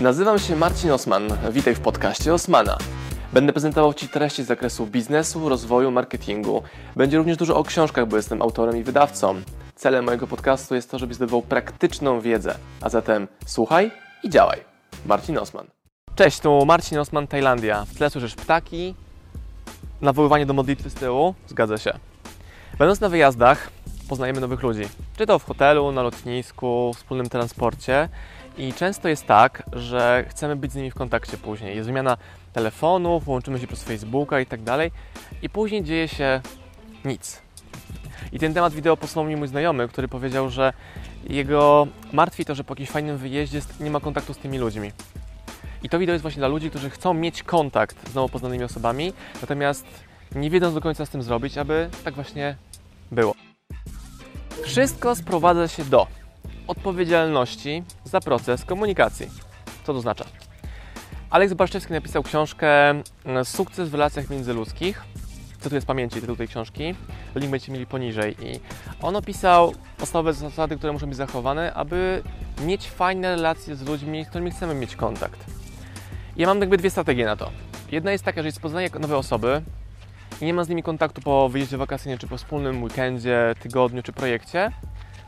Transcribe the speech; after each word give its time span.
Nazywam 0.00 0.38
się 0.38 0.56
Marcin 0.56 0.90
Osman. 0.90 1.28
Witaj 1.52 1.74
w 1.74 1.80
podcaście 1.80 2.34
Osmana. 2.34 2.78
Będę 3.32 3.52
prezentował 3.52 3.94
Ci 3.94 4.08
treści 4.08 4.42
z 4.44 4.46
zakresu 4.46 4.86
biznesu, 4.86 5.48
rozwoju, 5.48 5.90
marketingu. 5.90 6.62
Będzie 6.96 7.18
również 7.18 7.36
dużo 7.36 7.56
o 7.56 7.64
książkach, 7.64 8.08
bo 8.08 8.16
jestem 8.16 8.42
autorem 8.42 8.76
i 8.76 8.82
wydawcą. 8.82 9.42
Celem 9.74 10.04
mojego 10.04 10.26
podcastu 10.26 10.74
jest 10.74 10.90
to, 10.90 10.98
żebyś 10.98 11.16
zdobywał 11.16 11.42
praktyczną 11.42 12.20
wiedzę. 12.20 12.54
A 12.80 12.88
zatem 12.88 13.28
słuchaj 13.46 13.90
i 14.22 14.30
działaj. 14.30 14.60
Marcin 15.06 15.38
Osman. 15.38 15.66
Cześć, 16.14 16.40
tu 16.40 16.66
Marcin 16.66 16.98
Osman, 16.98 17.26
Tajlandia. 17.26 17.84
W 17.84 17.94
tle 17.94 18.10
słyszysz 18.10 18.34
ptaki, 18.34 18.94
nawoływanie 20.00 20.46
do 20.46 20.54
modlitwy 20.54 20.90
z 20.90 20.94
tyłu. 20.94 21.34
Zgadza 21.46 21.78
się. 21.78 21.92
Będąc 22.78 23.00
na 23.00 23.08
wyjazdach, 23.08 23.70
poznajemy 24.08 24.40
nowych 24.40 24.62
ludzi. 24.62 24.82
Czy 25.16 25.26
to 25.26 25.38
w 25.38 25.44
hotelu, 25.44 25.92
na 25.92 26.02
lotnisku, 26.02 26.92
w 26.94 26.96
wspólnym 26.96 27.28
transporcie. 27.28 28.08
I 28.58 28.72
często 28.72 29.08
jest 29.08 29.26
tak, 29.26 29.62
że 29.72 30.24
chcemy 30.28 30.56
być 30.56 30.72
z 30.72 30.74
nimi 30.74 30.90
w 30.90 30.94
kontakcie 30.94 31.36
później. 31.36 31.76
Jest 31.76 31.86
wymiana 31.86 32.16
telefonów, 32.52 33.28
łączymy 33.28 33.58
się 33.58 33.66
przez 33.66 33.82
Facebooka 33.82 34.40
i 34.40 34.46
tak 34.46 34.62
dalej. 34.62 34.90
I 35.42 35.48
później 35.48 35.84
dzieje 35.84 36.08
się 36.08 36.40
nic. 37.04 37.42
I 38.32 38.38
ten 38.38 38.54
temat 38.54 38.72
wideo 38.72 38.96
posłał 38.96 39.24
mi 39.24 39.36
mój 39.36 39.48
znajomy, 39.48 39.88
który 39.88 40.08
powiedział, 40.08 40.50
że 40.50 40.72
jego 41.28 41.86
martwi 42.12 42.44
to, 42.44 42.54
że 42.54 42.64
po 42.64 42.72
jakimś 42.72 42.90
fajnym 42.90 43.16
wyjeździe 43.16 43.60
nie 43.80 43.90
ma 43.90 44.00
kontaktu 44.00 44.34
z 44.34 44.38
tymi 44.38 44.58
ludźmi. 44.58 44.92
I 45.82 45.88
to 45.88 45.98
wideo 45.98 46.12
jest 46.12 46.22
właśnie 46.22 46.40
dla 46.40 46.48
ludzi, 46.48 46.70
którzy 46.70 46.90
chcą 46.90 47.14
mieć 47.14 47.42
kontakt 47.42 48.10
z 48.10 48.14
nowo 48.14 48.28
poznanymi 48.28 48.64
osobami, 48.64 49.12
natomiast 49.40 49.86
nie 50.34 50.50
wiedzą 50.50 50.74
do 50.74 50.80
końca 50.80 51.06
z 51.06 51.10
tym 51.10 51.22
zrobić, 51.22 51.58
aby 51.58 51.90
tak 52.04 52.14
właśnie 52.14 52.56
było. 53.12 53.34
Wszystko 54.64 55.16
sprowadza 55.16 55.68
się 55.68 55.84
do 55.84 56.06
odpowiedzialności 56.66 57.82
za 58.04 58.20
proces 58.20 58.64
komunikacji. 58.64 59.30
Co 59.84 59.92
to 59.92 59.98
oznacza? 59.98 60.24
Aleks 61.30 61.54
Barszczewski 61.54 61.92
napisał 61.92 62.22
książkę 62.22 62.90
mm, 62.90 63.44
Sukces 63.44 63.88
w 63.88 63.94
relacjach 63.94 64.30
międzyludzkich. 64.30 65.04
Co 65.60 65.68
tu 65.68 65.74
jest 65.74 65.86
pamięci 65.86 66.20
tytuł 66.20 66.36
tej 66.36 66.48
książki? 66.48 66.94
Link 67.34 67.50
będziecie 67.50 67.72
mieli 67.72 67.86
poniżej. 67.86 68.36
I 68.46 68.60
on 69.02 69.16
opisał 69.16 69.74
podstawowe 69.98 70.32
zasady, 70.32 70.76
które 70.76 70.92
muszą 70.92 71.06
być 71.06 71.16
zachowane, 71.16 71.74
aby 71.74 72.22
mieć 72.64 72.90
fajne 72.90 73.36
relacje 73.36 73.76
z 73.76 73.82
ludźmi, 73.82 74.24
z 74.24 74.28
którymi 74.28 74.50
chcemy 74.50 74.74
mieć 74.74 74.96
kontakt. 74.96 75.44
Ja 76.36 76.46
mam 76.46 76.60
jakby 76.60 76.76
dwie 76.76 76.90
strategie 76.90 77.24
na 77.24 77.36
to. 77.36 77.50
Jedna 77.92 78.12
jest 78.12 78.24
taka, 78.24 78.42
że 78.42 78.48
jest 78.48 78.60
poznaję 78.60 78.90
nowe 79.00 79.16
osoby 79.16 79.62
i 80.40 80.44
nie 80.44 80.54
mam 80.54 80.64
z 80.64 80.68
nimi 80.68 80.82
kontaktu 80.82 81.20
po 81.20 81.48
wyjeździe 81.48 81.76
wakacyjnym, 81.76 82.18
czy 82.18 82.26
po 82.26 82.36
wspólnym 82.36 82.82
weekendzie, 82.82 83.54
tygodniu, 83.60 84.02
czy 84.02 84.12
projekcie, 84.12 84.70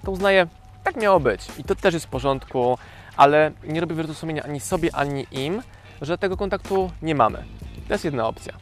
to 0.05 0.11
uznaję, 0.11 0.47
tak 0.93 1.03
miało 1.03 1.21
być. 1.21 1.47
I 1.59 1.65
to 1.65 1.75
też 1.75 1.95
jest 1.95 2.07
w 2.07 2.09
porządku, 2.09 2.79
ale 3.17 3.53
nie 3.65 3.81
robię 3.81 3.95
wyrzutu 3.95 4.15
sumienia 4.15 4.43
ani 4.43 4.61
sobie, 4.61 4.95
ani 4.95 5.27
im, 5.31 5.63
że 6.03 6.19
tego 6.19 6.37
kontaktu 6.37 6.91
nie 7.03 7.15
mamy. 7.15 7.45
To 7.89 7.95
jest 7.95 8.05
jedna 8.05 8.27
opcja. 8.27 8.53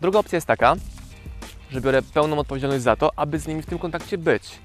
Druga 0.00 0.18
opcja 0.18 0.36
jest 0.36 0.46
taka, 0.46 0.74
że 1.70 1.80
biorę 1.80 2.02
pełną 2.02 2.38
odpowiedzialność 2.38 2.82
za 2.82 2.96
to, 2.96 3.10
aby 3.16 3.38
z 3.38 3.46
nimi 3.46 3.62
w 3.62 3.66
tym 3.66 3.78
kontakcie 3.78 4.18
być. 4.18 4.58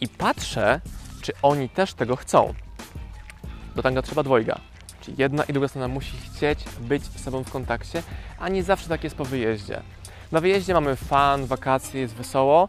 I 0.00 0.08
patrzę, 0.08 0.80
czy 1.22 1.32
oni 1.42 1.68
też 1.68 1.94
tego 1.94 2.16
chcą. 2.16 2.54
Do 3.76 3.82
tanga 3.82 4.02
trzeba 4.02 4.22
dwojga. 4.22 4.60
Czyli 5.00 5.16
jedna 5.18 5.44
i 5.44 5.52
druga 5.52 5.68
strona 5.68 5.88
musi 5.88 6.16
chcieć 6.16 6.64
być 6.80 7.04
z 7.04 7.24
sobą 7.24 7.44
w 7.44 7.50
kontakcie, 7.50 8.02
a 8.38 8.48
nie 8.48 8.62
zawsze 8.62 8.88
tak 8.88 9.04
jest 9.04 9.16
po 9.16 9.24
wyjeździe. 9.24 9.82
Na 10.32 10.40
wyjeździe 10.40 10.74
mamy 10.74 10.96
fan, 10.96 11.46
wakacje, 11.46 12.00
jest 12.00 12.14
wesoło 12.14 12.68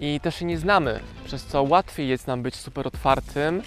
i 0.00 0.20
też 0.20 0.36
się 0.36 0.44
nie 0.44 0.58
znamy, 0.58 1.00
przez 1.24 1.44
co 1.44 1.62
łatwiej 1.62 2.08
jest 2.08 2.26
nam 2.26 2.42
być 2.42 2.54
super 2.54 2.86
otwartym. 2.86 3.62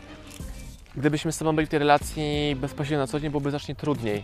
Gdybyśmy 0.96 1.32
z 1.32 1.36
sobą 1.36 1.56
byli 1.56 1.68
w 1.68 1.70
tej 1.70 1.80
relacji 1.80 2.56
bezpośrednio 2.56 3.00
na 3.00 3.08
co 3.08 3.20
dzień, 3.20 3.30
byłoby 3.30 3.50
znacznie 3.50 3.76
trudniej. 3.76 4.24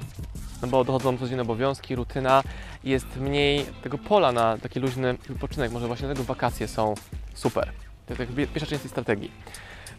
No 0.61 0.67
bo 0.67 0.83
dochodzą 0.83 1.17
codzienne 1.17 1.41
obowiązki, 1.41 1.95
rutyna 1.95 2.43
jest 2.83 3.17
mniej 3.17 3.65
tego 3.83 3.97
pola 3.97 4.31
na 4.31 4.57
taki 4.57 4.79
luźny 4.79 5.17
wypoczynek. 5.29 5.71
Może 5.71 5.87
właśnie 5.87 6.05
dlatego 6.05 6.23
wakacje 6.23 6.67
są 6.67 6.93
super. 7.33 7.71
To 8.05 8.13
jest 8.13 8.35
pierwsza 8.35 8.65
część 8.65 8.81
tej 8.81 8.91
strategii. 8.91 9.31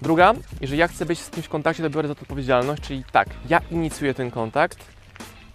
Druga, 0.03 0.34
jeżeli 0.61 0.81
ja 0.81 0.89
chcę 0.89 1.06
być 1.06 1.19
z 1.19 1.31
kimś 1.31 1.47
w 1.47 1.49
kontakcie, 1.49 1.83
to 1.83 1.91
biorę 1.91 2.09
za 2.09 2.15
to 2.15 2.22
odpowiedzialność, 2.22 2.83
czyli 2.83 3.05
tak, 3.12 3.28
ja 3.49 3.61
inicjuję 3.71 4.15
ten 4.15 4.31
kontakt, 4.31 4.78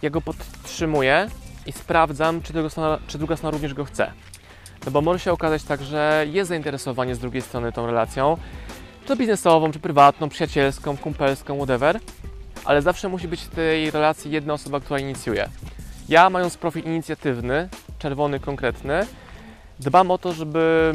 ja 0.02 0.10
go 0.10 0.20
podtrzymuję 0.20 1.28
i 1.66 1.72
sprawdzam, 1.72 2.42
czy, 2.42 2.70
strona, 2.70 2.98
czy 3.06 3.18
druga 3.18 3.36
strona 3.36 3.50
również 3.50 3.74
go 3.74 3.84
chce. 3.84 4.12
No 4.84 4.90
bo 4.90 5.00
może 5.00 5.18
się 5.18 5.32
okazać 5.32 5.62
tak, 5.62 5.82
że 5.82 6.26
jest 6.30 6.48
zainteresowanie 6.48 7.14
z 7.14 7.18
drugiej 7.18 7.42
strony 7.42 7.72
tą 7.72 7.86
relacją, 7.86 8.36
czy 9.06 9.16
biznesową, 9.16 9.72
czy 9.72 9.78
prywatną, 9.78 10.28
przyjacielską, 10.28 10.96
kumpelską, 10.96 11.56
whatever, 11.56 12.00
ale 12.64 12.82
zawsze 12.82 13.08
musi 13.08 13.28
być 13.28 13.42
w 13.42 13.48
tej 13.48 13.90
relacji 13.90 14.30
jedna 14.30 14.54
osoba, 14.54 14.80
która 14.80 15.00
inicjuje. 15.00 15.48
Ja, 16.08 16.30
mając 16.30 16.56
profil 16.56 16.84
inicjatywny, 16.84 17.68
czerwony, 17.98 18.40
konkretny, 18.40 19.06
dbam 19.80 20.10
o 20.10 20.18
to, 20.18 20.32
żeby 20.32 20.92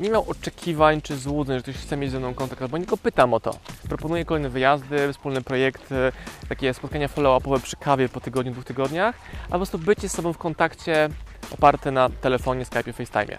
nie 0.00 0.10
miał 0.10 0.30
oczekiwań 0.30 1.02
czy 1.02 1.16
złudzeń, 1.16 1.56
że 1.56 1.62
ktoś 1.62 1.76
chce 1.76 1.96
mieć 1.96 2.10
ze 2.10 2.18
mną 2.18 2.34
kontakt, 2.34 2.62
albo 2.62 2.78
nie 2.78 2.86
go 2.86 2.96
pytam 2.96 3.34
o 3.34 3.40
to. 3.40 3.56
Proponuję 3.88 4.24
kolejne 4.24 4.48
wyjazdy, 4.48 5.12
wspólne 5.12 5.42
projekty, 5.42 5.94
takie 6.48 6.74
spotkania 6.74 7.08
follow-upowe 7.08 7.60
przy 7.60 7.76
kawie 7.76 8.08
po 8.08 8.20
tygodniu, 8.20 8.52
dwóch 8.52 8.64
tygodniach, 8.64 9.14
a 9.46 9.50
po 9.50 9.56
prostu 9.56 9.78
bycie 9.78 10.08
z 10.08 10.12
sobą 10.12 10.32
w 10.32 10.38
kontakcie 10.38 11.08
oparte 11.54 11.90
na 11.90 12.08
telefonie, 12.08 12.64
Skype, 12.64 12.92
FaceTime. 12.92 13.38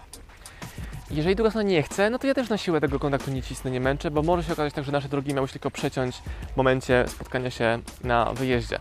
Jeżeli 1.12 1.36
druga 1.36 1.50
strona 1.50 1.70
nie 1.70 1.84
chce, 1.84 2.10
no 2.10 2.20
to 2.20 2.28
ja 2.28 2.34
też 2.34 2.50
na 2.50 2.58
siłę 2.58 2.82
tego 2.82 3.00
kontaktu 3.00 3.32
nie 3.32 3.42
cisnę, 3.42 3.72
nie 3.72 3.80
męczę, 3.80 4.12
bo 4.12 4.22
może 4.22 4.44
się 4.44 4.54
okazać 4.54 4.74
tak, 4.74 4.86
że 4.86 4.92
nasze 4.92 5.10
drogi 5.10 5.34
miały 5.34 5.48
się 5.48 5.54
tylko 5.54 5.72
przeciąć 5.72 6.18
w 6.54 6.58
momencie 6.58 7.06
spotkania 7.08 7.52
się 7.52 7.80
na 8.04 8.34
wyjeździe. 8.34 8.80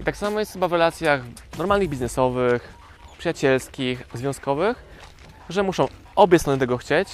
I 0.00 0.04
tak 0.04 0.16
samo 0.16 0.40
jest 0.40 0.52
chyba 0.52 0.68
w 0.68 0.72
relacjach 0.72 1.20
normalnych 1.58 1.88
biznesowych, 1.88 2.74
przyjacielskich, 3.18 4.06
związkowych, 4.14 4.82
że 5.48 5.62
muszą 5.62 5.88
obie 6.16 6.38
strony 6.38 6.58
tego 6.58 6.76
chcieć, 6.76 7.08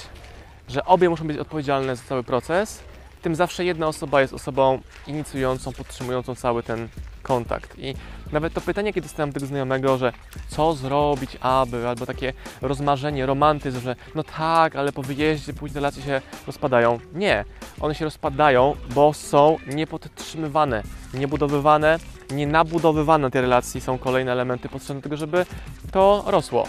że 0.69 0.85
obie 0.85 1.11
muszą 1.11 1.27
być 1.27 1.39
odpowiedzialne 1.39 1.97
za 1.97 2.03
cały 2.03 2.25
proces, 2.25 2.83
tym 3.21 3.35
zawsze 3.35 3.65
jedna 3.65 3.87
osoba 3.89 4.21
jest 4.21 4.35
osobą 4.35 4.81
inicjującą, 5.07 5.73
podtrzymującą 5.73 6.35
cały 6.35 6.63
ten 6.63 6.89
kontakt. 7.23 7.79
I 7.79 7.95
nawet 8.33 8.53
to 8.53 8.61
pytanie, 8.61 8.93
kiedy 8.93 9.07
dostałem 9.07 9.33
tego 9.33 9.47
znajomego, 9.47 9.99
że 9.99 10.13
co 10.49 10.73
zrobić, 10.75 11.37
aby, 11.41 11.89
albo 11.89 12.07
takie 12.07 12.33
rozmarzenie, 12.63 13.27
romantyzm, 13.27 13.81
że 13.81 13.97
no 14.15 14.23
tak, 14.23 14.77
ale 14.77 14.93
po 14.93 15.03
wyjeździe 15.03 15.53
później 15.53 15.75
relacje 15.75 16.03
się 16.03 16.21
rozpadają. 16.47 16.99
Nie, 17.15 17.45
one 17.81 17.95
się 17.95 18.05
rozpadają, 18.05 18.77
bo 18.95 19.13
są 19.13 19.57
niepodtrzymywane, 19.67 20.83
niebudowywane, 21.15 21.99
nienabudowywane 22.31 23.31
te 23.31 23.41
relacje 23.41 23.81
są 23.81 23.99
kolejne 23.99 24.33
elementy 24.33 24.69
potrzebne 24.69 24.95
do 24.95 25.03
tego, 25.03 25.17
żeby 25.17 25.47
to 25.93 26.25
rosło. 26.27 26.67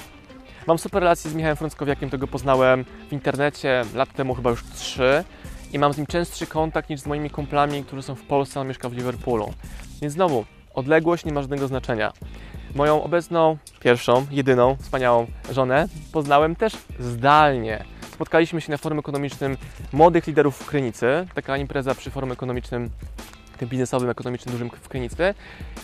Mam 0.67 0.77
super 0.77 1.03
relacje 1.03 1.31
z 1.31 1.33
Michałem 1.33 1.57
Frąckowiakiem, 1.57 2.09
tego 2.09 2.27
poznałem 2.27 2.85
w 3.09 3.13
internecie 3.13 3.85
lat 3.95 4.13
temu, 4.13 4.35
chyba 4.35 4.49
już 4.49 4.63
trzy 4.63 5.23
i 5.73 5.79
mam 5.79 5.93
z 5.93 5.97
nim 5.97 6.07
częstszy 6.07 6.47
kontakt 6.47 6.89
niż 6.89 6.99
z 6.99 7.05
moimi 7.05 7.29
kumplami, 7.29 7.83
którzy 7.83 8.01
są 8.01 8.15
w 8.15 8.23
Polsce, 8.23 8.59
a 8.59 8.61
on 8.61 8.67
mieszka 8.67 8.89
w 8.89 8.93
Liverpoolu. 8.93 9.53
Więc 10.01 10.13
znowu, 10.13 10.45
odległość 10.73 11.25
nie 11.25 11.33
ma 11.33 11.41
żadnego 11.41 11.67
znaczenia. 11.67 12.11
Moją 12.75 13.03
obecną, 13.03 13.57
pierwszą, 13.79 14.25
jedyną, 14.31 14.75
wspaniałą 14.75 15.27
żonę 15.51 15.87
poznałem 16.11 16.55
też 16.55 16.73
zdalnie. 16.99 17.83
Spotkaliśmy 18.13 18.61
się 18.61 18.71
na 18.71 18.77
forum 18.77 18.99
ekonomicznym 18.99 19.57
Młodych 19.93 20.27
Liderów 20.27 20.57
w 20.57 20.65
Krynicy, 20.65 21.27
taka 21.33 21.57
impreza 21.57 21.95
przy 21.95 22.11
forum 22.11 22.31
ekonomicznym 22.31 22.89
tym 23.61 23.69
biznesowym, 23.69 24.09
ekonomicznym 24.09 24.51
dużym 24.51 24.69
w 24.69 24.89
Krynicy 24.89 25.33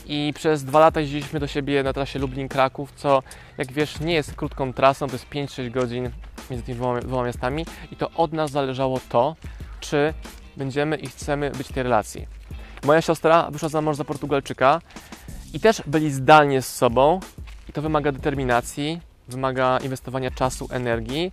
i 0.05 0.33
przez 0.35 0.63
dwa 0.63 0.79
lata 0.79 1.01
jeździliśmy 1.01 1.39
do 1.39 1.47
siebie 1.47 1.83
na 1.83 1.93
trasie 1.93 2.19
Lublin-Kraków, 2.19 2.91
co 2.95 3.23
jak 3.57 3.71
wiesz 3.71 3.99
nie 3.99 4.13
jest 4.13 4.35
krótką 4.35 4.73
trasą, 4.73 5.07
to 5.07 5.13
jest 5.13 5.29
5-6 5.29 5.71
godzin 5.71 6.09
między 6.49 6.65
tymi 6.65 6.77
dwoma, 6.77 6.99
dwoma 6.99 7.23
miastami 7.23 7.65
i 7.91 7.95
to 7.95 8.11
od 8.11 8.33
nas 8.33 8.51
zależało 8.51 8.99
to, 9.09 9.35
czy 9.79 10.13
będziemy 10.57 10.95
i 10.95 11.07
chcemy 11.07 11.51
być 11.51 11.67
w 11.67 11.73
tej 11.73 11.83
relacji. 11.83 12.27
Moja 12.83 13.01
siostra 13.01 13.51
wyszła 13.51 13.69
za 13.69 13.81
mąż 13.81 13.97
za 13.97 14.03
Portugalczyka 14.03 14.81
i 15.53 15.59
też 15.59 15.81
byli 15.85 16.11
zdalnie 16.11 16.61
z 16.61 16.75
sobą 16.75 17.19
i 17.69 17.73
to 17.73 17.81
wymaga 17.81 18.11
determinacji, 18.11 19.01
wymaga 19.27 19.77
inwestowania 19.83 20.31
czasu, 20.31 20.67
energii, 20.71 21.31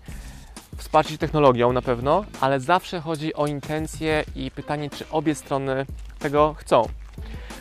wsparcia 0.77 1.11
się 1.11 1.19
technologią 1.19 1.73
na 1.73 1.83
pewno, 1.83 2.25
ale 2.41 2.61
zawsze 2.61 3.01
chodzi 3.01 3.35
o 3.35 3.47
intencje 3.47 4.25
i 4.37 4.51
pytanie, 4.51 4.91
czy 4.91 5.09
obie 5.11 5.35
strony 5.35 5.87
tego 6.19 6.55
chcą. 6.59 6.89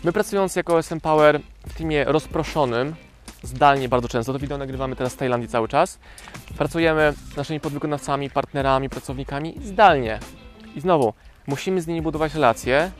My 0.03 0.13
pracując 0.13 0.55
jako 0.55 0.79
SM 0.79 0.99
Power 0.99 1.39
w 1.67 1.73
teamie 1.73 2.03
rozproszonym, 2.03 2.95
zdalnie 3.43 3.89
bardzo 3.89 4.07
często, 4.07 4.33
to 4.33 4.39
wideo 4.39 4.57
nagrywamy 4.57 4.95
teraz 4.95 5.13
w 5.13 5.17
Tajlandii 5.17 5.49
cały 5.49 5.67
czas, 5.67 5.99
pracujemy 6.57 7.13
z 7.33 7.37
naszymi 7.37 7.59
podwykonawcami, 7.59 8.29
partnerami, 8.29 8.89
pracownikami 8.89 9.55
zdalnie. 9.63 10.19
I 10.75 10.81
znowu, 10.81 11.13
musimy 11.47 11.81
z 11.81 11.87
nimi 11.87 12.01
budować 12.01 12.33
relacje, 12.33 12.91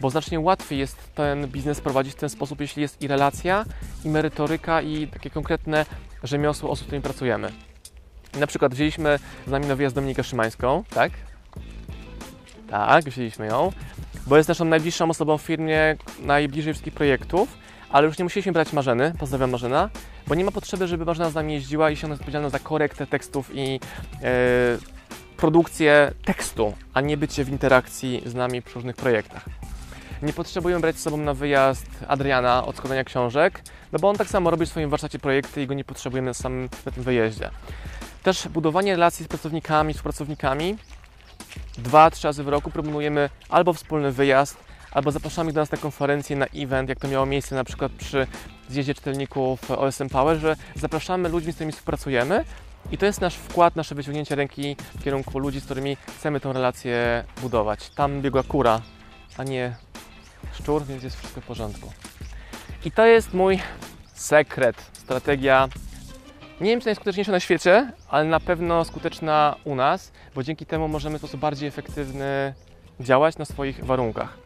bo 0.00 0.10
znacznie 0.10 0.40
łatwiej 0.40 0.78
jest 0.78 1.14
ten 1.14 1.48
biznes 1.48 1.80
prowadzić 1.80 2.12
w 2.12 2.16
ten 2.16 2.28
sposób, 2.28 2.60
jeśli 2.60 2.82
jest 2.82 3.02
i 3.02 3.08
relacja, 3.08 3.64
i 4.04 4.08
merytoryka, 4.08 4.82
i 4.82 5.08
takie 5.08 5.30
konkretne 5.30 5.86
rzemiosło 6.22 6.70
osób, 6.70 6.84
z 6.84 6.86
którymi 6.86 7.02
pracujemy. 7.02 7.52
Na 8.38 8.46
przykład 8.46 8.74
wzięliśmy 8.74 9.18
z 9.46 9.50
nami 9.50 9.66
na 9.66 9.76
wyjazd 9.76 9.94
Dominikę 9.94 10.24
Szymańską, 10.24 10.84
tak? 10.94 11.12
Tak, 12.70 13.04
wzięliśmy 13.04 13.46
ją. 13.46 13.72
bo 14.26 14.36
jest 14.36 14.48
naszą 14.48 14.64
najbliższą 14.64 15.10
osobą 15.10 15.38
w 15.38 15.42
firmie, 15.42 15.96
najbliżej 16.20 16.72
wszystkich 16.72 16.94
projektów, 16.94 17.58
ale 17.90 18.06
już 18.06 18.18
nie 18.18 18.24
musieliśmy 18.24 18.52
brać 18.52 18.72
Marzeny, 18.72 19.12
pozdrawiam 19.18 19.50
Marzena, 19.50 19.90
bo 20.26 20.34
nie 20.34 20.44
ma 20.44 20.50
potrzeby, 20.50 20.88
żeby 20.88 21.04
Marzena 21.04 21.30
z 21.30 21.34
nami 21.34 21.52
jeździła 21.52 21.90
i 21.90 21.96
się 21.96 22.06
ona 22.06 22.12
jest 22.12 22.20
odpowiedzialna 22.20 22.50
za 22.50 22.58
korektę 22.58 23.06
tekstów 23.06 23.50
i 23.54 23.80
e, 24.22 24.93
produkcję 25.36 26.12
tekstu, 26.24 26.74
a 26.94 27.00
nie 27.00 27.16
bycie 27.16 27.44
w 27.44 27.48
interakcji 27.48 28.22
z 28.26 28.34
nami 28.34 28.62
przy 28.62 28.74
różnych 28.74 28.96
projektach. 28.96 29.44
Nie 30.22 30.32
potrzebujemy 30.32 30.80
brać 30.80 30.96
z 30.96 31.02
sobą 31.02 31.16
na 31.16 31.34
wyjazd 31.34 31.86
Adriana 32.08 32.64
od 32.64 32.76
składania 32.76 33.04
książek, 33.04 33.62
no 33.92 33.98
bo 33.98 34.08
on 34.08 34.16
tak 34.16 34.28
samo 34.28 34.50
robi 34.50 34.66
w 34.66 34.68
swoim 34.68 34.90
warsztacie 34.90 35.18
projekty 35.18 35.62
i 35.62 35.66
go 35.66 35.74
nie 35.74 35.84
potrzebujemy 35.84 36.30
na 36.30 36.34
samym 36.34 36.68
na 36.86 36.92
tym 36.92 37.02
wyjeździe. 37.02 37.50
Też 38.22 38.48
budowanie 38.48 38.92
relacji 38.92 39.24
z 39.24 39.28
pracownikami, 39.28 39.94
z 39.94 40.02
pracownikami. 40.02 40.76
Dwa, 41.78 42.10
trzy 42.10 42.26
razy 42.26 42.44
w 42.44 42.48
roku 42.48 42.70
proponujemy 42.70 43.30
albo 43.48 43.72
wspólny 43.72 44.12
wyjazd, 44.12 44.56
albo 44.92 45.10
zapraszamy 45.10 45.52
do 45.52 45.60
nas 45.60 45.72
na 45.72 45.78
konferencję, 45.78 46.36
na 46.36 46.46
event, 46.46 46.88
jak 46.88 46.98
to 47.00 47.08
miało 47.08 47.26
miejsce 47.26 47.54
na 47.54 47.64
przykład 47.64 47.92
przy 47.92 48.26
zjeździe 48.68 48.94
czytelników 48.94 49.70
OSM 49.70 50.08
Power, 50.08 50.38
że 50.38 50.56
zapraszamy 50.74 51.28
ludzi, 51.28 51.52
z 51.52 51.54
którymi 51.54 51.72
współpracujemy 51.72 52.44
i 52.90 52.98
to 52.98 53.06
jest 53.06 53.20
nasz 53.20 53.34
wkład, 53.34 53.76
nasze 53.76 53.94
wyciągnięcie 53.94 54.34
ręki 54.34 54.76
w 54.94 55.04
kierunku 55.04 55.38
ludzi, 55.38 55.60
z 55.60 55.64
którymi 55.64 55.96
chcemy 56.18 56.40
tę 56.40 56.52
relację 56.52 57.24
budować. 57.42 57.90
Tam 57.90 58.22
biegła 58.22 58.42
kura, 58.42 58.80
a 59.38 59.44
nie 59.44 59.76
szczur, 60.52 60.84
więc 60.84 61.02
jest 61.02 61.16
wszystko 61.16 61.40
w 61.40 61.44
porządku. 61.44 61.92
I 62.84 62.90
to 62.90 63.06
jest 63.06 63.34
mój 63.34 63.58
sekret, 64.14 64.90
strategia. 64.92 65.68
Nie 66.60 66.70
wiem, 66.70 66.80
czy 66.80 66.86
najskuteczniejsza 66.86 67.32
na 67.32 67.40
świecie, 67.40 67.92
ale 68.08 68.24
na 68.24 68.40
pewno 68.40 68.84
skuteczna 68.84 69.56
u 69.64 69.74
nas, 69.74 70.12
bo 70.34 70.42
dzięki 70.42 70.66
temu 70.66 70.88
możemy 70.88 71.18
w 71.18 71.20
sposób 71.20 71.40
bardziej 71.40 71.68
efektywny 71.68 72.54
działać 73.00 73.38
na 73.38 73.44
swoich 73.44 73.84
warunkach. 73.84 74.38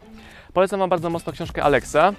Polecam 0.53 0.81
Wam 0.81 0.91
bardzo 0.91 1.11
mocno 1.11 1.33
książkę 1.33 1.63
Alexa, 1.63 2.13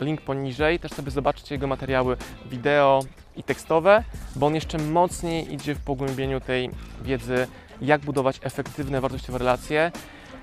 link 0.00 0.20
poniżej, 0.20 0.78
też 0.78 0.92
sobie 0.92 1.10
zobaczcie 1.10 1.54
jego 1.54 1.66
materiały 1.66 2.16
wideo 2.46 3.00
i 3.36 3.42
tekstowe, 3.42 4.04
bo 4.36 4.46
on 4.46 4.54
jeszcze 4.54 4.78
mocniej 4.78 5.54
idzie 5.54 5.74
w 5.74 5.80
pogłębieniu 5.80 6.40
tej 6.40 6.70
wiedzy, 7.02 7.46
jak 7.80 8.00
budować 8.00 8.40
efektywne, 8.42 9.00
wartościowe 9.00 9.38
relacje, 9.38 9.92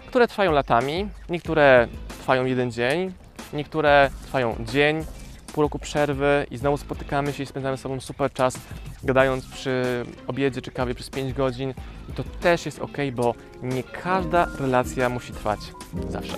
które 0.07 0.27
trwają 0.27 0.51
latami, 0.51 1.09
niektóre 1.29 1.87
trwają 2.07 2.45
jeden 2.45 2.71
dzień, 2.71 3.13
niektóre 3.53 4.09
trwają 4.23 4.55
dzień, 4.59 5.05
pół 5.53 5.61
roku 5.61 5.79
przerwy 5.79 6.45
i 6.51 6.57
znowu 6.57 6.77
spotykamy 6.77 7.33
się 7.33 7.43
i 7.43 7.45
spędzamy 7.45 7.77
z 7.77 7.81
sobą 7.81 7.99
super 7.99 8.33
czas, 8.33 8.57
gadając 9.03 9.45
przy 9.45 10.05
obiedzie 10.27 10.61
czy 10.61 10.71
kawie 10.71 10.95
przez 10.95 11.09
5 11.09 11.33
godzin. 11.33 11.73
I 12.09 12.13
to 12.13 12.23
też 12.23 12.65
jest 12.65 12.79
ok, 12.79 12.97
bo 13.13 13.35
nie 13.63 13.83
każda 13.83 14.47
relacja 14.59 15.09
musi 15.09 15.33
trwać 15.33 15.59
zawsze. 16.09 16.37